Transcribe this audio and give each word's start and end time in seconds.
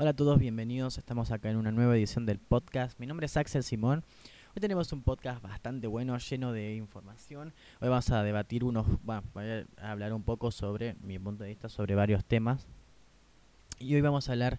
Hola 0.00 0.12
a 0.12 0.16
todos, 0.16 0.38
bienvenidos. 0.38 0.96
Estamos 0.96 1.30
acá 1.30 1.50
en 1.50 1.58
una 1.58 1.72
nueva 1.72 1.94
edición 1.94 2.24
del 2.24 2.38
podcast. 2.38 2.98
Mi 2.98 3.06
nombre 3.06 3.26
es 3.26 3.36
Axel 3.36 3.62
Simón. 3.62 4.02
Hoy 4.56 4.60
tenemos 4.60 4.94
un 4.94 5.02
podcast 5.02 5.42
bastante 5.42 5.88
bueno, 5.88 6.16
lleno 6.16 6.52
de 6.52 6.74
información. 6.74 7.52
Hoy 7.82 7.90
vamos 7.90 8.10
a 8.10 8.22
debatir 8.22 8.64
unos, 8.64 8.86
bueno, 9.02 9.22
voy 9.34 9.44
a 9.44 9.90
hablar 9.90 10.14
un 10.14 10.22
poco 10.22 10.52
sobre 10.52 10.94
mi 11.02 11.18
punto 11.18 11.44
de 11.44 11.50
vista 11.50 11.68
sobre 11.68 11.96
varios 11.96 12.24
temas. 12.24 12.66
Y 13.78 13.94
hoy 13.94 14.00
vamos 14.00 14.26
a 14.26 14.32
hablar 14.32 14.58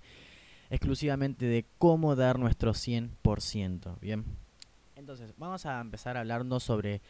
exclusivamente 0.69 1.47
de 1.47 1.65
cómo 1.79 2.15
dar 2.15 2.37
nuestro 2.37 2.73
100%, 2.75 3.99
¿bien? 3.99 4.25
Entonces, 4.95 5.33
vamos 5.39 5.65
a 5.65 5.81
empezar 5.81 6.17
hablando 6.17 6.59
sobre 6.59 7.01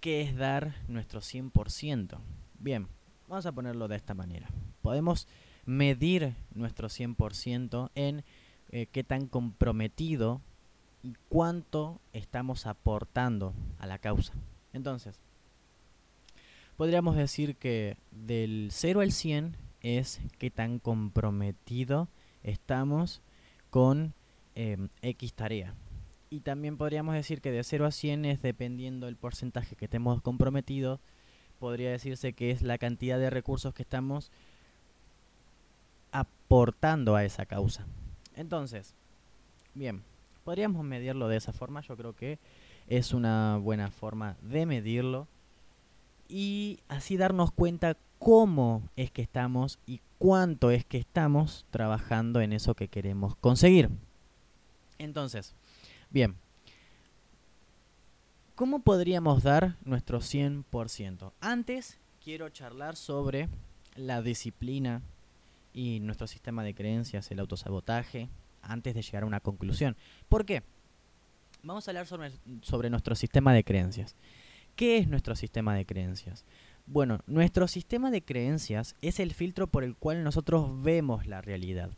qué 0.00 0.20
es 0.20 0.36
dar 0.36 0.74
nuestro 0.88 1.22
100%. 1.22 2.18
Bien, 2.58 2.86
vamos 3.28 3.46
a 3.46 3.52
ponerlo 3.52 3.88
de 3.88 3.96
esta 3.96 4.12
manera. 4.12 4.50
Podemos 4.82 5.26
medir 5.64 6.34
nuestro 6.54 6.88
100% 6.88 7.90
en 7.94 8.24
eh, 8.70 8.86
qué 8.90 9.04
tan 9.04 9.26
comprometido 9.26 10.40
y 11.02 11.14
cuánto 11.28 12.00
estamos 12.12 12.66
aportando 12.66 13.54
a 13.78 13.86
la 13.86 13.98
causa. 13.98 14.34
Entonces, 14.72 15.20
podríamos 16.76 17.16
decir 17.16 17.56
que 17.56 17.96
del 18.10 18.68
0 18.70 19.00
al 19.00 19.12
100 19.12 19.56
es 19.80 20.20
qué 20.38 20.50
tan 20.50 20.78
comprometido 20.78 22.08
estamos 22.42 23.20
con 23.70 24.14
em, 24.54 24.88
X 25.02 25.34
tarea. 25.34 25.74
Y 26.30 26.40
también 26.40 26.78
podríamos 26.78 27.14
decir 27.14 27.40
que 27.40 27.50
de 27.50 27.62
0 27.62 27.84
a 27.84 27.90
100 27.90 28.24
es 28.24 28.42
dependiendo 28.42 29.06
del 29.06 29.16
porcentaje 29.16 29.76
que 29.76 29.84
estemos 29.84 30.22
comprometidos, 30.22 31.00
podría 31.58 31.90
decirse 31.90 32.32
que 32.32 32.50
es 32.50 32.62
la 32.62 32.78
cantidad 32.78 33.18
de 33.18 33.30
recursos 33.30 33.74
que 33.74 33.82
estamos 33.82 34.30
aportando 36.52 37.16
a 37.16 37.24
esa 37.24 37.46
causa. 37.46 37.86
Entonces, 38.36 38.94
bien, 39.72 40.02
podríamos 40.44 40.84
medirlo 40.84 41.28
de 41.28 41.38
esa 41.38 41.54
forma, 41.54 41.80
yo 41.80 41.96
creo 41.96 42.14
que 42.14 42.38
es 42.88 43.14
una 43.14 43.56
buena 43.56 43.90
forma 43.90 44.36
de 44.42 44.66
medirlo 44.66 45.28
y 46.28 46.80
así 46.88 47.16
darnos 47.16 47.52
cuenta 47.52 47.96
cómo 48.18 48.82
es 48.96 49.10
que 49.10 49.22
estamos 49.22 49.78
y 49.86 50.02
cuánto 50.18 50.70
es 50.70 50.84
que 50.84 50.98
estamos 50.98 51.64
trabajando 51.70 52.42
en 52.42 52.52
eso 52.52 52.74
que 52.74 52.88
queremos 52.88 53.34
conseguir. 53.36 53.88
Entonces, 54.98 55.54
bien, 56.10 56.36
¿cómo 58.56 58.80
podríamos 58.80 59.42
dar 59.42 59.76
nuestro 59.86 60.20
100%? 60.20 61.32
Antes 61.40 61.98
quiero 62.22 62.50
charlar 62.50 62.96
sobre 62.96 63.48
la 63.96 64.20
disciplina 64.20 65.00
y 65.72 66.00
nuestro 66.00 66.26
sistema 66.26 66.62
de 66.64 66.74
creencias, 66.74 67.30
el 67.30 67.40
autosabotaje, 67.40 68.28
antes 68.62 68.94
de 68.94 69.02
llegar 69.02 69.24
a 69.24 69.26
una 69.26 69.40
conclusión. 69.40 69.96
¿Por 70.28 70.44
qué? 70.44 70.62
Vamos 71.62 71.86
a 71.86 71.90
hablar 71.90 72.06
sobre, 72.06 72.32
sobre 72.62 72.90
nuestro 72.90 73.14
sistema 73.14 73.52
de 73.52 73.64
creencias. 73.64 74.16
¿Qué 74.76 74.98
es 74.98 75.08
nuestro 75.08 75.36
sistema 75.36 75.74
de 75.74 75.84
creencias? 75.84 76.44
Bueno, 76.86 77.20
nuestro 77.26 77.68
sistema 77.68 78.10
de 78.10 78.22
creencias 78.22 78.96
es 79.02 79.20
el 79.20 79.32
filtro 79.32 79.66
por 79.66 79.84
el 79.84 79.94
cual 79.94 80.24
nosotros 80.24 80.82
vemos 80.82 81.26
la 81.26 81.40
realidad. 81.40 81.90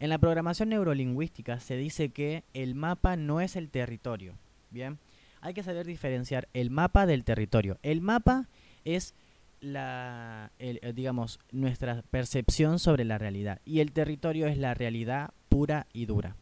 En 0.00 0.10
la 0.10 0.18
programación 0.18 0.68
neurolingüística 0.68 1.58
se 1.60 1.76
dice 1.76 2.10
que 2.10 2.44
el 2.54 2.74
mapa 2.74 3.16
no 3.16 3.40
es 3.40 3.56
el 3.56 3.70
territorio. 3.70 4.34
Bien, 4.70 4.98
hay 5.40 5.54
que 5.54 5.62
saber 5.62 5.86
diferenciar 5.86 6.48
el 6.52 6.70
mapa 6.70 7.06
del 7.06 7.24
territorio. 7.24 7.78
El 7.82 8.00
mapa 8.00 8.48
es 8.84 9.14
la, 9.60 10.50
eh, 10.58 10.92
digamos, 10.94 11.40
nuestra 11.52 12.02
percepción 12.10 12.78
sobre 12.78 13.04
la 13.04 13.18
realidad 13.18 13.60
y 13.64 13.80
el 13.80 13.92
territorio 13.92 14.46
es 14.46 14.58
la 14.58 14.74
realidad 14.74 15.30
pura 15.48 15.86
y 15.92 16.06
dura. 16.06 16.36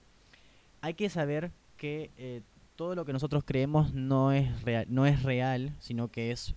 Hay 0.80 0.94
que 0.94 1.08
saber 1.08 1.52
que 1.76 2.10
eh, 2.16 2.42
todo 2.76 2.94
lo 2.94 3.04
que 3.04 3.12
nosotros 3.12 3.44
creemos 3.44 3.92
no 3.94 4.32
es, 4.32 4.62
real, 4.62 4.86
no 4.88 5.06
es 5.06 5.22
real, 5.22 5.74
sino 5.80 6.08
que 6.08 6.30
es 6.30 6.54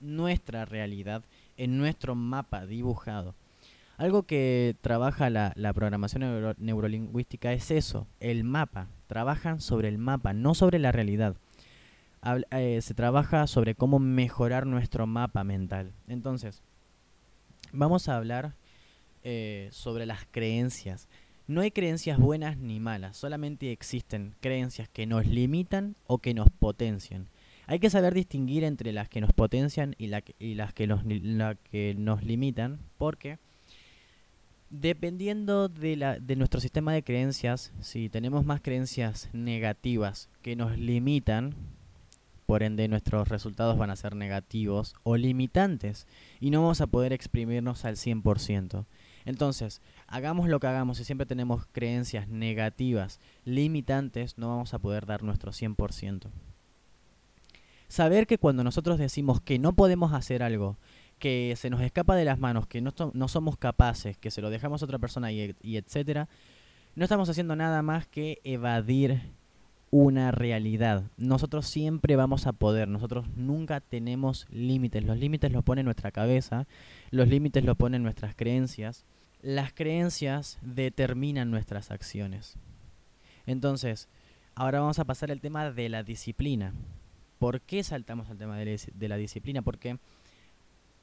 nuestra 0.00 0.64
realidad 0.64 1.22
en 1.56 1.78
nuestro 1.78 2.14
mapa 2.14 2.66
dibujado. 2.66 3.34
Algo 3.98 4.22
que 4.22 4.76
trabaja 4.80 5.28
la, 5.28 5.72
programación 5.74 6.54
neurolingüística 6.56 7.52
es 7.52 7.70
eso, 7.70 8.06
el 8.18 8.44
mapa. 8.44 8.88
Trabajan 9.08 9.60
sobre 9.60 9.88
el 9.88 9.98
mapa, 9.98 10.32
no 10.32 10.54
sobre 10.54 10.78
la 10.78 10.90
realidad. 10.90 11.36
Eh, 12.50 12.80
se 12.82 12.94
trabaja 12.94 13.46
sobre 13.46 13.74
cómo 13.74 13.98
mejorar 13.98 14.66
nuestro 14.66 15.06
mapa 15.06 15.42
mental. 15.42 15.92
Entonces, 16.06 16.62
vamos 17.72 18.08
a 18.08 18.16
hablar 18.16 18.54
eh, 19.24 19.68
sobre 19.72 20.04
las 20.04 20.26
creencias. 20.30 21.08
No 21.46 21.62
hay 21.62 21.70
creencias 21.70 22.18
buenas 22.18 22.58
ni 22.58 22.78
malas, 22.78 23.16
solamente 23.16 23.72
existen 23.72 24.36
creencias 24.40 24.88
que 24.88 25.06
nos 25.06 25.26
limitan 25.26 25.96
o 26.06 26.18
que 26.18 26.34
nos 26.34 26.48
potencian. 26.50 27.26
Hay 27.66 27.80
que 27.80 27.90
saber 27.90 28.14
distinguir 28.14 28.64
entre 28.64 28.92
las 28.92 29.08
que 29.08 29.20
nos 29.20 29.32
potencian 29.32 29.94
y, 29.98 30.08
las 30.08 30.22
que 30.74 30.86
nos, 30.86 31.04
limitan, 32.24 32.78
porque 32.98 33.38
dependiendo 34.70 35.68
de, 35.68 36.18
de 36.20 36.36
nuestro 36.36 36.60
sistema 36.60 36.92
de 36.92 37.02
creencias, 37.02 37.72
si 37.80 38.08
tenemos 38.08 38.44
más 38.44 38.60
creencias 38.60 39.28
negativas 39.32 40.28
que 40.42 40.54
nos 40.54 40.78
limitan, 40.78 41.54
por 42.50 42.64
ende 42.64 42.88
nuestros 42.88 43.28
resultados 43.28 43.78
van 43.78 43.90
a 43.90 43.96
ser 43.96 44.16
negativos 44.16 44.96
o 45.04 45.16
limitantes 45.16 46.08
y 46.40 46.50
no 46.50 46.62
vamos 46.62 46.80
a 46.80 46.88
poder 46.88 47.12
exprimirnos 47.12 47.84
al 47.84 47.94
100%. 47.94 48.86
Entonces, 49.24 49.80
hagamos 50.08 50.48
lo 50.48 50.58
que 50.58 50.66
hagamos, 50.66 50.98
si 50.98 51.04
siempre 51.04 51.28
tenemos 51.28 51.66
creencias 51.70 52.26
negativas, 52.26 53.20
limitantes, 53.44 54.36
no 54.36 54.48
vamos 54.48 54.74
a 54.74 54.80
poder 54.80 55.06
dar 55.06 55.22
nuestro 55.22 55.52
100%. 55.52 56.26
Saber 57.86 58.26
que 58.26 58.38
cuando 58.38 58.64
nosotros 58.64 58.98
decimos 58.98 59.40
que 59.40 59.60
no 59.60 59.74
podemos 59.74 60.12
hacer 60.12 60.42
algo, 60.42 60.76
que 61.20 61.54
se 61.56 61.70
nos 61.70 61.80
escapa 61.82 62.16
de 62.16 62.24
las 62.24 62.40
manos, 62.40 62.66
que 62.66 62.80
no, 62.80 62.92
no 63.12 63.28
somos 63.28 63.58
capaces, 63.58 64.18
que 64.18 64.32
se 64.32 64.42
lo 64.42 64.50
dejamos 64.50 64.82
a 64.82 64.86
otra 64.86 64.98
persona 64.98 65.30
y, 65.30 65.54
y 65.62 65.76
etcétera, 65.76 66.28
no 66.96 67.04
estamos 67.04 67.28
haciendo 67.28 67.54
nada 67.54 67.82
más 67.82 68.08
que 68.08 68.40
evadir 68.42 69.38
una 69.90 70.30
realidad. 70.30 71.04
Nosotros 71.16 71.66
siempre 71.66 72.16
vamos 72.16 72.46
a 72.46 72.52
poder, 72.52 72.88
nosotros 72.88 73.26
nunca 73.36 73.80
tenemos 73.80 74.46
límites. 74.50 75.04
Los 75.04 75.18
límites 75.18 75.50
los 75.52 75.64
pone 75.64 75.82
nuestra 75.82 76.12
cabeza, 76.12 76.66
los 77.10 77.28
límites 77.28 77.64
los 77.64 77.76
ponen 77.76 78.02
nuestras 78.02 78.34
creencias. 78.34 79.04
Las 79.42 79.72
creencias 79.72 80.58
determinan 80.62 81.50
nuestras 81.50 81.90
acciones. 81.90 82.56
Entonces, 83.46 84.08
ahora 84.54 84.80
vamos 84.80 84.98
a 84.98 85.04
pasar 85.04 85.30
al 85.30 85.40
tema 85.40 85.70
de 85.70 85.88
la 85.88 86.02
disciplina. 86.02 86.72
¿Por 87.38 87.60
qué 87.62 87.82
saltamos 87.82 88.28
al 88.30 88.38
tema 88.38 88.58
de 88.58 89.08
la 89.08 89.16
disciplina? 89.16 89.62
Porque 89.62 89.98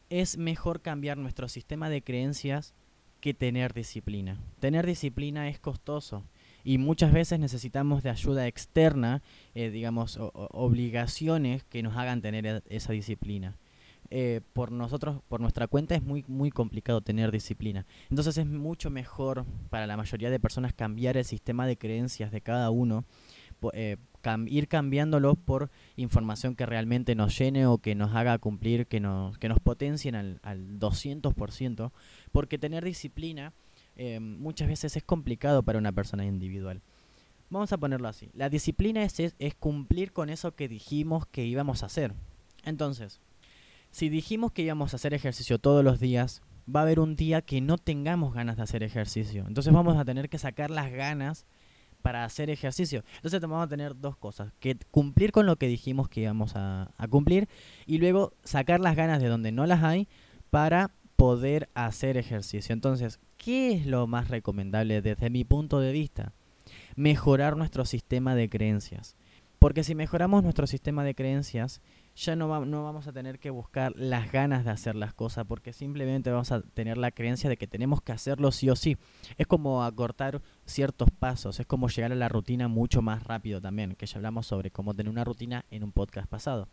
es 0.10 0.38
mejor 0.38 0.82
cambiar 0.82 1.18
nuestro 1.18 1.50
sistema 1.50 1.90
de 1.90 2.04
creencias 2.04 2.74
que 3.20 3.34
tener 3.34 3.74
disciplina. 3.74 4.38
Tener 4.60 4.86
disciplina 4.86 5.50
es 5.50 5.60
costoso 5.60 6.24
y 6.68 6.80
muchas 6.80 7.14
veces 7.14 7.40
necesitamos 7.40 8.04
de 8.04 8.10
ayuda 8.10 8.46
externa, 8.46 9.22
eh, 9.56 9.70
digamos, 9.70 10.20
obligaciones 10.20 11.64
que 11.64 11.82
nos 11.82 11.96
hagan 11.96 12.22
tener 12.22 12.46
e, 12.46 12.62
esa 12.68 12.92
disciplina. 12.92 13.58
Eh, 14.10 14.42
por 14.52 14.74
nosotros, 14.74 15.22
por 15.30 15.40
nuestra 15.40 15.68
cuenta 15.68 15.96
es 15.96 16.04
muy, 16.04 16.26
muy 16.28 16.52
complicado 16.52 17.00
tener 17.00 17.32
disciplina. 17.32 17.86
Entonces 18.10 18.38
es 18.38 18.46
mucho 18.46 18.90
mejor 18.90 19.46
para 19.70 19.88
la 19.88 19.96
mayoría 19.96 20.30
de 20.30 20.42
personas 20.42 20.74
cambiar 20.74 21.16
el 21.16 21.24
sistema 21.24 21.66
de 21.66 21.78
creencias 21.78 22.34
de 22.34 22.42
cada 22.42 22.70
uno 22.70 23.06
eh, 23.72 23.96
ir 24.48 24.68
cambiándolo 24.68 25.36
por 25.36 25.72
información 25.96 26.54
que 26.54 26.66
realmente 26.66 27.16
nos 27.16 27.38
llene 27.40 27.66
o 27.66 27.78
que 27.78 27.96
nos 27.96 28.14
haga 28.14 28.38
cumplir, 28.40 28.88
que 28.88 29.00
nos, 29.00 29.38
que 29.38 29.48
nos 29.48 29.62
potencien 29.62 30.16
al, 30.16 30.42
al 30.44 30.80
200%, 30.80 31.92
porque 32.34 32.58
tener 32.58 32.84
disciplina 32.84 33.54
eh, 33.98 34.20
muchas 34.20 34.68
veces 34.68 34.96
es 34.96 35.04
complicado 35.04 35.64
para 35.64 35.80
una 35.80 35.92
persona 35.92 36.26
individual. 36.26 36.82
Vamos 37.50 37.72
a 37.72 37.78
ponerlo 37.78 38.08
así. 38.08 38.30
La 38.34 38.50
disciplina 38.50 39.04
es, 39.04 39.20
es, 39.20 39.56
cumplir 39.56 40.12
con 40.12 40.30
eso 40.30 40.56
que 40.56 40.68
dijimos 40.68 41.26
que 41.28 41.46
íbamos 41.46 41.84
a 41.84 41.88
hacer. 41.88 42.14
Entonces, 42.64 43.22
si 43.92 44.10
dijimos 44.10 44.52
que 44.52 44.64
íbamos 44.64 44.94
a 44.94 44.98
hacer 44.98 45.14
ejercicio 45.14 45.58
todos 45.60 45.84
los 45.84 46.00
días, 46.00 46.42
va 46.74 46.82
a 46.82 46.84
haber 46.84 47.00
un 47.00 47.16
día 47.16 47.42
que 47.42 47.62
no 47.62 47.78
tengamos 47.78 48.34
ganas 48.34 48.58
de 48.58 48.64
hacer 48.64 48.84
ejercicio. 48.84 49.46
Entonces 49.48 49.74
vamos 49.74 49.98
a 49.98 50.06
tener 50.06 50.30
que 50.30 50.38
sacar 50.38 50.70
las 50.70 50.92
ganas 50.92 51.46
para 52.02 52.24
hacer 52.24 52.50
ejercicio. 52.50 53.04
Entonces 53.16 53.42
vamos 53.42 53.64
a 53.64 53.68
tener 53.68 54.00
dos 54.00 54.18
cosas, 54.18 54.54
que 54.60 54.78
cumplir 54.92 55.32
con 55.32 55.46
lo 55.46 55.56
que 55.56 55.68
dijimos 55.68 56.10
que 56.10 56.22
íbamos 56.22 56.54
a, 56.56 56.92
cumplir 57.10 57.48
y 57.86 57.98
luego 57.98 58.34
sacar 58.44 58.80
las 58.80 58.96
ganas 58.96 59.22
de 59.22 59.28
donde 59.28 59.52
no 59.52 59.66
las 59.66 59.84
hay 59.84 60.08
para 60.50 60.92
poder 61.18 61.68
hacer 61.74 62.16
ejercicio. 62.16 62.72
Entonces, 62.72 63.20
¿qué 63.38 63.74
es 63.74 63.86
lo 63.86 64.08
más 64.08 64.30
recomendable 64.30 65.02
desde 65.02 65.30
mi 65.30 65.44
punto 65.44 65.80
de 65.80 65.92
vista? 65.92 66.32
Mejorar 66.96 67.58
nuestro 67.58 67.84
sistema 67.84 68.36
de 68.36 68.50
creencias. 68.50 69.18
Porque 69.60 69.84
si 69.84 69.96
mejoramos 69.96 70.44
nuestro 70.44 70.68
sistema 70.68 71.04
de 71.04 71.16
creencias, 71.16 71.82
ya 72.16 72.36
no, 72.36 72.64
no 72.66 72.84
vamos 72.84 73.08
a 73.08 73.12
tener 73.12 73.40
que 73.40 73.50
buscar 73.50 73.94
las 73.96 74.32
ganas 74.32 74.64
de 74.64 74.72
hacer 74.72 74.96
las 74.96 75.16
cosas 75.16 75.46
porque 75.48 75.74
simplemente 75.74 76.30
vamos 76.30 76.52
a 76.52 76.62
tener 76.62 76.98
la 77.00 77.10
creencia 77.10 77.50
de 77.50 77.58
que 77.58 77.66
tenemos 77.66 78.02
que 78.02 78.12
hacerlo 78.12 78.52
sí 78.52 78.70
o 78.70 78.76
sí. 78.76 78.98
Es 79.40 79.48
como 79.48 79.84
acortar 79.84 80.44
ciertos 80.66 81.10
pasos, 81.10 81.60
es 81.60 81.66
como 81.66 81.90
llegar 81.90 82.12
a 82.12 82.16
la 82.16 82.30
rutina 82.30 82.68
mucho 82.68 83.02
más 83.02 83.24
rápido 83.24 83.60
también, 83.60 83.96
que 83.96 84.06
ya 84.06 84.18
hablamos 84.18 84.46
sobre 84.46 84.70
cómo 84.70 84.94
tener 84.94 85.10
una 85.10 85.24
rutina 85.24 85.66
en 85.72 85.84
un 85.84 85.92
podcast 85.92 86.30
pasado. 86.30 86.68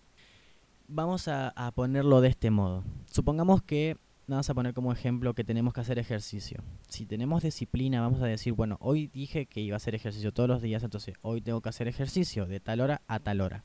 Vamos 0.86 1.28
a, 1.28 1.48
a 1.56 1.70
ponerlo 1.70 2.20
de 2.20 2.28
este 2.28 2.50
modo. 2.50 2.84
Supongamos 3.06 3.62
que 3.62 3.96
vamos 4.26 4.48
a 4.48 4.54
poner 4.54 4.74
como 4.74 4.92
ejemplo 4.92 5.34
que 5.34 5.44
tenemos 5.44 5.74
que 5.74 5.80
hacer 5.80 5.98
ejercicio. 5.98 6.62
Si 6.88 7.06
tenemos 7.06 7.42
disciplina, 7.42 8.00
vamos 8.00 8.22
a 8.22 8.26
decir, 8.26 8.52
bueno, 8.52 8.78
hoy 8.80 9.08
dije 9.08 9.46
que 9.46 9.60
iba 9.60 9.74
a 9.74 9.78
hacer 9.78 9.94
ejercicio 9.94 10.32
todos 10.32 10.48
los 10.48 10.62
días, 10.62 10.82
entonces 10.82 11.14
hoy 11.22 11.40
tengo 11.40 11.60
que 11.60 11.68
hacer 11.68 11.88
ejercicio 11.88 12.46
de 12.46 12.60
tal 12.60 12.80
hora 12.80 13.02
a 13.06 13.18
tal 13.20 13.40
hora. 13.40 13.64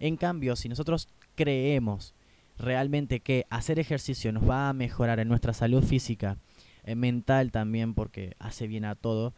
En 0.00 0.16
cambio, 0.16 0.56
si 0.56 0.68
nosotros 0.68 1.08
creemos 1.34 2.14
realmente 2.58 3.20
que 3.20 3.46
hacer 3.50 3.78
ejercicio 3.78 4.32
nos 4.32 4.48
va 4.48 4.68
a 4.68 4.72
mejorar 4.72 5.20
en 5.20 5.28
nuestra 5.28 5.52
salud 5.52 5.84
física, 5.84 6.38
eh, 6.84 6.94
mental 6.94 7.52
también, 7.52 7.94
porque 7.94 8.34
hace 8.38 8.66
bien 8.66 8.84
a 8.84 8.94
todo, 8.94 9.34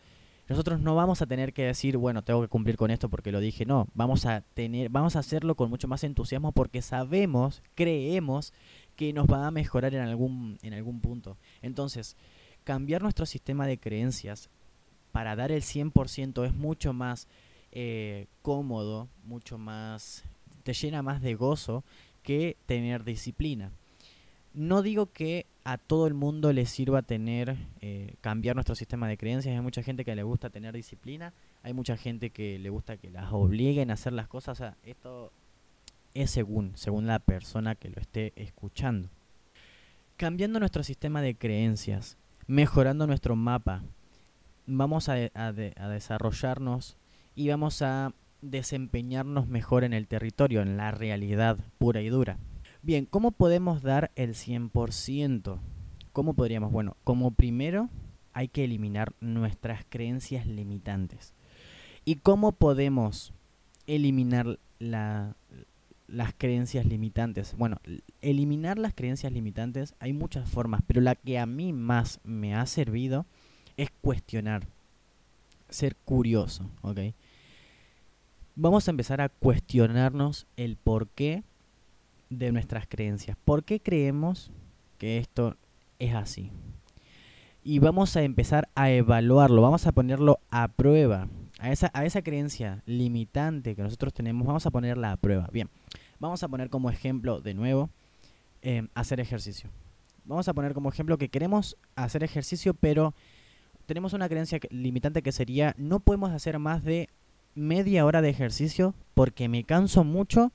nosotros 0.50 0.80
no 0.80 0.96
vamos 0.96 1.22
a 1.22 1.26
tener 1.26 1.52
que 1.52 1.62
decir, 1.62 1.96
bueno, 1.96 2.22
tengo 2.22 2.42
que 2.42 2.48
cumplir 2.48 2.76
con 2.76 2.90
esto 2.90 3.08
porque 3.08 3.30
lo 3.30 3.38
dije, 3.38 3.64
no, 3.64 3.86
vamos 3.94 4.26
a 4.26 4.40
tener, 4.40 4.88
vamos 4.88 5.14
a 5.14 5.20
hacerlo 5.20 5.54
con 5.54 5.70
mucho 5.70 5.86
más 5.86 6.02
entusiasmo 6.02 6.50
porque 6.50 6.82
sabemos, 6.82 7.62
creemos 7.76 8.52
que 9.00 9.14
nos 9.14 9.26
va 9.26 9.46
a 9.46 9.50
mejorar 9.50 9.94
en 9.94 10.02
algún, 10.02 10.58
en 10.60 10.74
algún 10.74 11.00
punto. 11.00 11.38
Entonces, 11.62 12.18
cambiar 12.64 13.00
nuestro 13.00 13.24
sistema 13.24 13.66
de 13.66 13.78
creencias 13.78 14.50
para 15.10 15.34
dar 15.36 15.50
el 15.52 15.62
100% 15.62 16.44
es 16.44 16.52
mucho 16.52 16.92
más 16.92 17.26
eh, 17.72 18.26
cómodo, 18.42 19.08
mucho 19.24 19.56
más 19.56 20.24
te 20.64 20.74
llena 20.74 21.00
más 21.02 21.22
de 21.22 21.34
gozo 21.34 21.82
que 22.22 22.58
tener 22.66 23.02
disciplina. 23.02 23.72
No 24.52 24.82
digo 24.82 25.06
que 25.06 25.46
a 25.64 25.78
todo 25.78 26.06
el 26.06 26.12
mundo 26.12 26.52
le 26.52 26.66
sirva 26.66 27.00
tener, 27.00 27.56
eh, 27.80 28.16
cambiar 28.20 28.54
nuestro 28.54 28.74
sistema 28.74 29.08
de 29.08 29.16
creencias. 29.16 29.54
Hay 29.54 29.62
mucha 29.62 29.82
gente 29.82 30.04
que 30.04 30.14
le 30.14 30.24
gusta 30.24 30.50
tener 30.50 30.74
disciplina, 30.74 31.32
hay 31.62 31.72
mucha 31.72 31.96
gente 31.96 32.28
que 32.28 32.58
le 32.58 32.68
gusta 32.68 32.98
que 32.98 33.08
las 33.08 33.32
obliguen 33.32 33.90
a 33.90 33.94
hacer 33.94 34.12
las 34.12 34.28
cosas. 34.28 34.58
O 34.58 34.62
sea, 34.62 34.76
esto 34.82 35.32
es 36.14 36.30
según, 36.30 36.72
según 36.76 37.06
la 37.06 37.18
persona 37.18 37.74
que 37.74 37.90
lo 37.90 38.00
esté 38.00 38.32
escuchando. 38.36 39.10
Cambiando 40.16 40.58
nuestro 40.58 40.82
sistema 40.82 41.22
de 41.22 41.34
creencias, 41.34 42.18
mejorando 42.46 43.06
nuestro 43.06 43.36
mapa, 43.36 43.82
vamos 44.66 45.08
a 45.08 45.14
desarrollarnos 45.52 46.96
y 47.34 47.48
vamos 47.48 47.82
a 47.82 48.12
desempeñarnos 48.42 49.46
mejor 49.48 49.84
en 49.84 49.92
el 49.92 50.06
territorio, 50.06 50.62
en 50.62 50.76
la 50.76 50.90
realidad 50.90 51.58
pura 51.78 52.00
y 52.02 52.08
dura. 52.08 52.38
Bien, 52.82 53.06
¿cómo 53.06 53.32
podemos 53.32 53.82
dar 53.82 54.10
el 54.14 54.34
100%? 54.34 55.58
¿Cómo 56.12 56.34
podríamos? 56.34 56.72
Bueno, 56.72 56.96
como 57.04 57.30
primero 57.32 57.88
hay 58.32 58.48
que 58.48 58.64
eliminar 58.64 59.12
nuestras 59.20 59.84
creencias 59.88 60.46
limitantes. 60.46 61.34
¿Y 62.04 62.16
cómo 62.16 62.52
podemos 62.52 63.32
eliminar 63.86 64.58
las 66.10 66.34
creencias 66.36 66.86
limitantes? 66.86 67.54
Bueno, 67.56 67.78
eliminar 68.20 68.78
las 68.78 68.94
creencias 68.94 69.32
limitantes 69.32 69.94
hay 70.00 70.12
muchas 70.12 70.48
formas, 70.48 70.82
pero 70.86 71.00
la 71.00 71.14
que 71.14 71.38
a 71.38 71.46
mí 71.46 71.72
más 71.72 72.20
me 72.24 72.54
ha 72.54 72.66
servido 72.66 73.26
es 73.76 73.90
cuestionar, 74.02 74.66
ser 75.68 75.96
curioso, 75.96 76.68
¿ok? 76.82 76.98
vamos 78.60 78.86
a 78.86 78.90
empezar 78.90 79.22
a 79.22 79.30
cuestionarnos 79.30 80.46
el 80.56 80.76
porqué 80.76 81.44
de 82.28 82.52
nuestras 82.52 82.86
creencias. 82.86 83.36
¿Por 83.44 83.64
qué 83.64 83.80
creemos 83.80 84.50
que 84.98 85.16
esto 85.16 85.56
es 85.98 86.14
así? 86.14 86.50
Y 87.64 87.78
vamos 87.78 88.16
a 88.16 88.22
empezar 88.22 88.68
a 88.74 88.90
evaluarlo, 88.90 89.62
vamos 89.62 89.86
a 89.86 89.92
ponerlo 89.92 90.40
a 90.50 90.68
prueba. 90.68 91.28
A 91.60 91.70
esa, 91.70 91.90
a 91.92 92.06
esa 92.06 92.22
creencia 92.22 92.82
limitante 92.86 93.76
que 93.76 93.82
nosotros 93.82 94.14
tenemos, 94.14 94.46
vamos 94.46 94.64
a 94.64 94.70
ponerla 94.70 95.12
a 95.12 95.16
prueba. 95.16 95.48
Bien, 95.52 95.68
vamos 96.18 96.42
a 96.42 96.48
poner 96.48 96.70
como 96.70 96.90
ejemplo 96.90 97.40
de 97.40 97.54
nuevo 97.54 97.90
eh, 98.62 98.88
hacer 98.94 99.20
ejercicio. 99.20 99.70
Vamos 100.24 100.48
a 100.48 100.54
poner 100.54 100.72
como 100.74 100.88
ejemplo 100.88 101.18
que 101.18 101.28
queremos 101.28 101.76
hacer 101.96 102.24
ejercicio, 102.24 102.72
pero 102.72 103.14
tenemos 103.86 104.12
una 104.12 104.28
creencia 104.28 104.58
limitante 104.70 105.22
que 105.22 105.32
sería 105.32 105.74
no 105.76 106.00
podemos 106.00 106.30
hacer 106.30 106.58
más 106.58 106.82
de 106.82 107.08
media 107.54 108.06
hora 108.06 108.22
de 108.22 108.30
ejercicio 108.30 108.94
porque 109.14 109.48
me 109.48 109.64
canso 109.64 110.04
mucho 110.04 110.52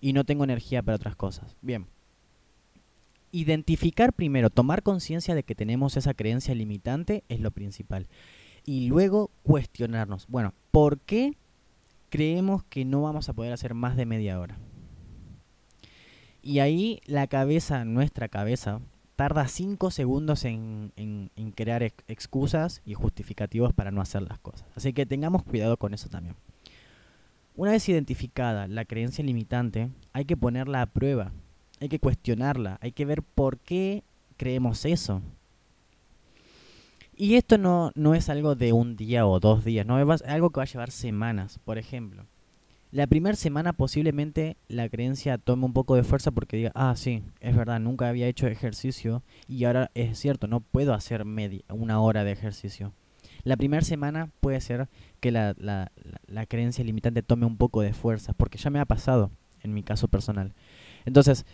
y 0.00 0.12
no 0.12 0.24
tengo 0.24 0.44
energía 0.44 0.82
para 0.82 0.96
otras 0.96 1.16
cosas. 1.16 1.56
Bien. 1.60 1.86
Identificar 3.32 4.12
primero, 4.12 4.50
tomar 4.50 4.82
conciencia 4.82 5.34
de 5.34 5.44
que 5.44 5.54
tenemos 5.54 5.96
esa 5.96 6.14
creencia 6.14 6.54
limitante 6.54 7.22
es 7.28 7.40
lo 7.40 7.50
principal. 7.52 8.08
Y 8.64 8.88
luego 8.88 9.30
cuestionarnos, 9.42 10.26
bueno, 10.28 10.54
¿por 10.70 10.98
qué 11.00 11.36
creemos 12.08 12.64
que 12.64 12.84
no 12.84 13.02
vamos 13.02 13.28
a 13.28 13.32
poder 13.32 13.52
hacer 13.52 13.74
más 13.74 13.96
de 13.96 14.06
media 14.06 14.38
hora? 14.38 14.58
Y 16.42 16.60
ahí 16.60 17.00
la 17.06 17.26
cabeza, 17.26 17.84
nuestra 17.84 18.28
cabeza, 18.28 18.80
tarda 19.16 19.46
5 19.46 19.90
segundos 19.90 20.46
en, 20.46 20.92
crear 21.54 21.82
excusas 22.08 22.80
y 22.86 22.94
justificativos 22.94 23.74
para 23.74 23.90
no 23.90 24.00
hacer 24.00 24.22
las 24.22 24.38
cosas. 24.38 24.64
Así 24.74 24.94
que 24.94 25.04
tengamos 25.04 25.42
cuidado 25.42 25.76
con 25.76 25.92
eso 25.92 26.08
también. 26.08 26.36
Una 27.54 27.72
vez 27.72 27.86
identificada 27.88 28.66
la 28.66 28.86
creencia 28.86 29.22
limitante, 29.22 29.90
hay 30.14 30.24
que 30.24 30.38
ponerla 30.38 30.80
a 30.80 30.86
prueba, 30.86 31.32
hay 31.80 31.90
que 31.90 31.98
cuestionarla, 31.98 32.78
hay 32.80 32.92
que 32.92 33.04
ver 33.04 33.22
por 33.22 33.58
qué 33.58 34.04
creemos 34.38 34.86
eso. 34.86 35.20
Y 37.20 37.34
esto 37.34 37.58
no, 37.58 37.92
no 37.96 38.14
es 38.14 38.30
algo 38.30 38.54
de 38.54 38.72
un 38.72 38.96
día 38.96 39.26
o 39.26 39.40
dos 39.40 39.62
días, 39.62 39.84
no 39.84 40.00
es 40.00 40.22
algo 40.22 40.48
que 40.48 40.60
va 40.60 40.62
a 40.62 40.66
llevar 40.66 40.90
semanas, 40.90 41.60
por 41.66 41.76
ejemplo. 41.76 42.24
La 42.92 43.06
primera 43.06 43.36
semana 43.36 43.74
posiblemente 43.74 44.56
la 44.68 44.88
creencia 44.88 45.36
tome 45.36 45.66
un 45.66 45.74
poco 45.74 45.96
de 45.96 46.02
fuerza 46.02 46.30
porque 46.30 46.56
diga, 46.56 46.72
ah, 46.74 46.94
sí, 46.96 47.22
es 47.40 47.54
verdad, 47.54 47.78
nunca 47.78 48.08
había 48.08 48.26
hecho 48.26 48.46
ejercicio 48.46 49.22
y 49.46 49.66
ahora 49.66 49.90
es 49.92 50.18
cierto, 50.18 50.46
no 50.46 50.60
puedo 50.60 50.94
hacer 50.94 51.26
media, 51.26 51.60
una 51.68 52.00
hora 52.00 52.24
de 52.24 52.32
ejercicio. 52.32 52.94
La 53.44 53.58
primera 53.58 53.82
semana 53.84 54.30
puede 54.40 54.62
ser 54.62 54.88
que 55.20 55.30
la, 55.30 55.54
la, 55.58 55.92
la, 56.26 56.46
creencia 56.46 56.82
limitante 56.86 57.22
tome 57.22 57.44
un 57.44 57.58
poco 57.58 57.82
de 57.82 57.92
fuerza, 57.92 58.32
porque 58.32 58.56
ya 58.56 58.70
me 58.70 58.80
ha 58.80 58.86
pasado 58.86 59.30
en 59.62 59.74
mi 59.74 59.82
caso 59.82 60.08
personal. 60.08 60.54
Entonces, 61.04 61.44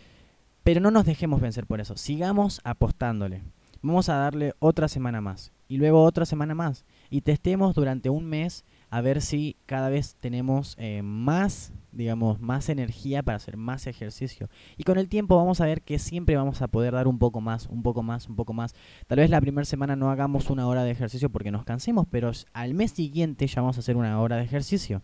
pero 0.62 0.80
no 0.80 0.92
nos 0.92 1.06
dejemos 1.06 1.40
vencer 1.40 1.66
por 1.66 1.80
eso, 1.80 1.96
sigamos 1.96 2.60
apostándole. 2.62 3.42
Vamos 3.86 4.08
a 4.08 4.16
darle 4.16 4.52
otra 4.58 4.88
semana 4.88 5.20
más 5.20 5.52
y 5.68 5.76
luego 5.76 6.02
otra 6.02 6.26
semana 6.26 6.56
más 6.56 6.84
y 7.08 7.20
testemos 7.20 7.72
durante 7.72 8.10
un 8.10 8.24
mes 8.24 8.64
a 8.90 9.00
ver 9.00 9.22
si 9.22 9.54
cada 9.64 9.90
vez 9.90 10.16
tenemos 10.18 10.74
eh, 10.76 11.02
más, 11.04 11.72
digamos, 11.92 12.40
más 12.40 12.68
energía 12.68 13.22
para 13.22 13.36
hacer 13.36 13.56
más 13.56 13.86
ejercicio. 13.86 14.48
Y 14.76 14.82
con 14.82 14.98
el 14.98 15.08
tiempo 15.08 15.36
vamos 15.36 15.60
a 15.60 15.66
ver 15.66 15.82
que 15.82 16.00
siempre 16.00 16.34
vamos 16.34 16.62
a 16.62 16.66
poder 16.66 16.94
dar 16.94 17.06
un 17.06 17.20
poco 17.20 17.40
más, 17.40 17.66
un 17.66 17.84
poco 17.84 18.02
más, 18.02 18.28
un 18.28 18.34
poco 18.34 18.52
más. 18.52 18.74
Tal 19.06 19.18
vez 19.18 19.30
la 19.30 19.40
primera 19.40 19.64
semana 19.64 19.94
no 19.94 20.10
hagamos 20.10 20.50
una 20.50 20.66
hora 20.66 20.82
de 20.82 20.90
ejercicio 20.90 21.30
porque 21.30 21.52
nos 21.52 21.64
cansemos, 21.64 22.08
pero 22.10 22.32
al 22.54 22.74
mes 22.74 22.90
siguiente 22.90 23.46
ya 23.46 23.60
vamos 23.60 23.76
a 23.76 23.80
hacer 23.80 23.96
una 23.96 24.20
hora 24.20 24.34
de 24.34 24.42
ejercicio. 24.42 25.02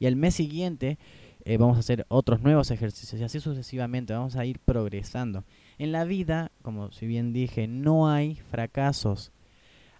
Y 0.00 0.06
al 0.06 0.16
mes 0.16 0.34
siguiente 0.34 0.98
eh, 1.44 1.58
vamos 1.58 1.76
a 1.76 1.80
hacer 1.80 2.06
otros 2.08 2.42
nuevos 2.42 2.72
ejercicios 2.72 3.20
y 3.20 3.22
así 3.24 3.38
sucesivamente 3.38 4.12
vamos 4.12 4.34
a 4.34 4.44
ir 4.44 4.58
progresando. 4.58 5.44
En 5.78 5.92
la 5.92 6.04
vida, 6.04 6.50
como 6.62 6.90
si 6.92 7.06
bien 7.06 7.32
dije, 7.32 7.66
no 7.68 8.08
hay 8.08 8.36
fracasos, 8.50 9.32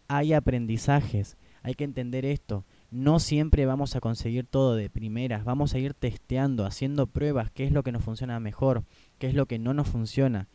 hay 0.09 0.33
aprendizajes. 0.33 1.37
Hay 1.63 1.75
que 1.75 1.85
entender 1.85 2.25
esto 2.25 2.65
no 2.91 3.19
siempre 3.19 3.67
vamos 3.67 3.97
a 3.97 4.01
conseguir 4.01 4.47
todo 4.47 4.77
de 4.77 4.91
primeras, 4.91 5.45
vamos 5.45 5.75
a 5.75 5.79
ir 5.79 5.95
testeando, 5.95 6.65
haciendo 6.65 7.07
pruebas, 7.07 7.51
qué 7.51 7.65
es 7.65 7.73
lo 7.73 7.83
que 7.83 7.93
nos 7.93 8.05
funciona 8.05 8.39
mejor, 8.41 8.85
qué 9.19 9.27
es 9.27 9.35
lo 9.35 9.47
que 9.47 9.59
no 9.59 9.75
nos 9.75 9.89
funciona. 9.89 10.49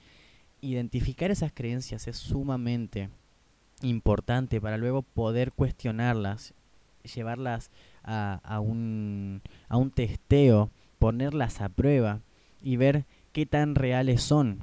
Identificar 0.61 1.31
esas 1.31 1.51
creencias 1.51 2.07
es 2.07 2.17
sumamente 2.17 3.09
importante 3.81 4.61
para 4.61 4.77
luego 4.77 5.01
poder 5.01 5.51
cuestionarlas, 5.51 6.53
llevarlas 7.13 7.71
a, 8.03 8.59
un, 8.59 9.41
a 9.67 9.77
un 9.77 9.91
testeo, 9.91 10.71
ponerlas 10.99 11.61
a 11.61 11.69
prueba 11.69 12.21
y 12.61 12.77
ver 12.77 13.05
qué 13.33 13.45
tan 13.45 13.75
reales 13.75 14.21
son. 14.21 14.59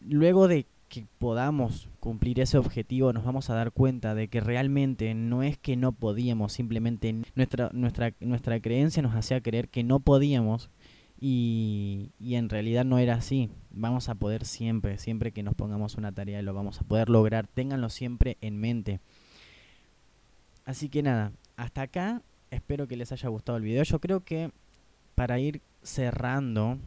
Luego 0.00 0.48
de 0.48 0.66
que 0.88 1.06
podamos 1.18 1.88
cumplir 1.98 2.38
ese 2.38 2.58
objetivo 2.58 3.12
nos 3.12 3.24
vamos 3.24 3.50
a 3.50 3.54
dar 3.54 3.72
cuenta 3.72 4.14
de 4.14 4.28
que 4.28 4.40
realmente 4.40 5.14
no 5.14 5.42
es 5.42 5.58
que 5.58 5.76
no 5.76 5.92
podíamos, 5.92 6.52
simplemente 6.52 7.14
nuestra, 7.34 7.70
nuestra, 7.72 8.12
nuestra 8.20 8.60
creencia 8.60 9.02
nos 9.02 9.14
hacía 9.14 9.40
creer 9.40 9.68
que 9.68 9.82
no 9.82 9.98
podíamos 10.00 10.70
y, 11.18 12.10
y, 12.20 12.34
en 12.34 12.48
realidad 12.48 12.84
no 12.84 12.98
era 12.98 13.14
así. 13.14 13.48
Vamos 13.70 14.08
a 14.08 14.14
poder 14.14 14.44
siempre, 14.44 14.98
siempre 14.98 15.32
que 15.32 15.42
nos 15.42 15.54
pongamos 15.54 15.96
una 15.96 16.12
tarea 16.12 16.42
lo 16.42 16.52
vamos 16.52 16.80
a 16.80 16.84
poder 16.84 17.08
lograr. 17.08 17.46
Ténganlo 17.46 17.88
siempre 17.88 18.36
en 18.40 18.58
mente. 18.58 19.00
Así 20.64 20.88
que 20.88 21.02
nada, 21.02 21.32
hasta 21.56 21.82
acá 21.82 22.22
espero 22.50 22.86
que 22.88 22.96
les 22.96 23.10
haya 23.12 23.28
gustado 23.28 23.56
el 23.58 23.64
video. 23.64 23.82
Yo 23.84 24.00
creo 24.00 24.20
que 24.20 24.50
para 25.14 25.38
ir 25.38 25.62
cerrando 25.82 26.78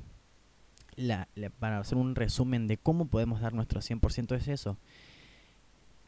para 1.60 1.80
hacer 1.80 1.98
un 1.98 2.16
resumen 2.16 2.68
de 2.68 2.78
cómo 2.78 3.06
podemos 3.06 3.42
dar 3.42 3.54
nuestro 3.54 3.82
100% 3.82 4.36
es 4.36 4.48
eso. 4.48 4.78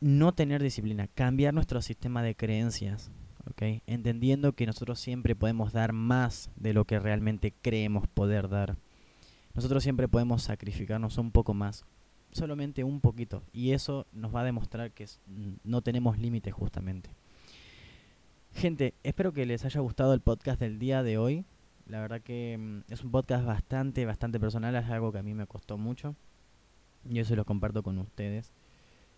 No 0.02 0.34
tener 0.34 0.64
disciplina, 0.64 1.08
cambiar 1.08 1.54
nuestro 1.54 1.82
sistema 1.82 2.24
de 2.24 2.36
creencias, 2.36 3.12
entendiendo 3.86 4.54
que 4.54 4.66
nosotros 4.66 5.00
siempre 5.00 5.36
podemos 5.36 5.74
dar 5.74 5.92
más 5.92 6.50
de 6.56 6.74
lo 6.74 6.86
que 6.86 7.00
realmente 7.00 7.54
creemos 7.62 8.08
poder 8.08 8.48
dar. 8.48 8.78
Nosotros 9.54 9.84
siempre 9.84 10.08
podemos 10.08 10.44
sacrificarnos 10.44 11.18
un 11.18 11.32
poco 11.32 11.54
más, 11.54 11.84
solamente 12.32 12.84
un 12.84 13.02
poquito, 13.02 13.44
y 13.52 13.72
eso 13.72 14.06
nos 14.14 14.34
va 14.34 14.42
a 14.42 14.46
demostrar 14.46 14.92
que 14.92 15.08
no 15.64 15.82
tenemos 15.82 16.18
límites 16.18 16.54
justamente. 16.54 17.10
Gente, 18.54 18.94
espero 19.04 19.34
que 19.34 19.46
les 19.46 19.66
haya 19.66 19.82
gustado 19.82 20.14
el 20.14 20.22
podcast 20.22 20.60
del 20.62 20.80
día 20.80 21.04
de 21.04 21.18
hoy. 21.18 21.46
La 21.90 22.00
verdad 22.00 22.22
que 22.22 22.56
mm, 22.58 22.92
es 22.92 23.04
un 23.04 23.12
podcast 23.12 23.46
bastante, 23.46 24.06
bastante 24.06 24.40
personal, 24.40 24.76
es 24.76 24.86
algo 24.86 25.12
que 25.12 25.18
a 25.18 25.24
mí 25.24 25.34
me 25.34 25.48
costó 25.48 25.78
mucho. 25.78 26.16
Y 27.10 27.20
eso 27.20 27.36
lo 27.36 27.46
comparto 27.46 27.82
con 27.84 27.98
ustedes. 27.98 28.52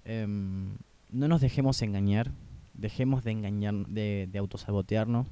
Em, 0.05 0.77
no 1.09 1.27
nos 1.27 1.41
dejemos 1.41 1.81
engañar, 1.81 2.31
dejemos 2.73 3.23
de 3.23 3.31
engañar, 3.31 3.75
de, 3.87 4.31
autosabotearnos. 4.37 5.27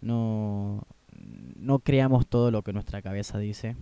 No, 0.00 0.84
no 1.56 1.80
creamos 1.80 2.28
todo 2.28 2.50
lo 2.50 2.62
que 2.62 2.72
nuestra 2.72 3.02
cabeza 3.02 3.38
dice. 3.38 3.74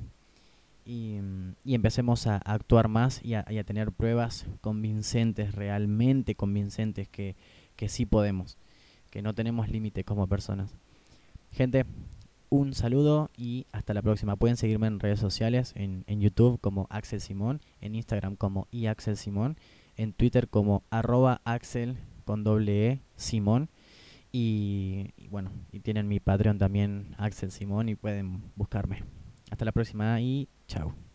Y, 0.87 1.19
y 1.65 1.75
empecemos 1.75 2.27
a, 2.27 2.37
actuar 2.37 2.89
más 2.89 3.23
y 3.23 3.35
a, 3.35 3.45
tener 3.65 3.93
pruebas 3.93 4.47
convincentes, 4.63 5.55
realmente 5.55 6.35
convincentes, 6.35 7.09
que, 7.09 7.37
que 7.75 7.89
sí 7.89 8.07
podemos, 8.07 8.57
que 9.11 9.21
no 9.21 9.35
tenemos 9.35 9.69
límites 9.69 10.05
como 10.05 10.29
personas. 10.29 10.75
Gente, 11.53 11.85
un 12.49 12.75
saludo 12.75 13.31
y 13.37 13.67
hasta 13.73 13.95
la 13.95 14.03
próxima. 14.03 14.37
Pueden 14.37 14.57
seguirme 14.57 14.87
en 14.87 15.01
redes 15.01 15.21
sociales, 15.21 15.73
en, 15.77 16.05
en 16.07 16.21
YouTube 16.21 16.61
como 16.61 16.87
Axel 16.91 17.21
Simón, 17.21 17.61
en 17.81 17.95
Instagram 17.95 18.37
como 18.37 18.69
iAxel 18.71 19.17
Simón, 19.17 19.57
en 19.97 20.13
Twitter 20.13 20.49
como 20.49 20.83
arroba 20.91 21.41
Axel 21.45 21.99
con 22.25 22.45
doble 22.45 22.89
E 22.89 23.01
Simón. 23.17 23.71
Y, 24.33 25.15
y, 25.17 25.29
bueno, 25.29 25.51
y 25.73 25.81
tienen 25.81 26.09
mi 26.09 26.21
Patreon 26.21 26.59
también, 26.59 27.15
Axel 27.17 27.51
Simón, 27.51 27.89
y 27.89 27.95
pueden 27.95 28.43
buscarme. 28.55 29.03
Hasta 29.51 29.65
la 29.65 29.73
próxima 29.73 30.21
y 30.21 30.49
chao. 30.67 31.06